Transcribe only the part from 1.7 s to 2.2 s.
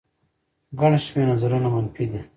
منفي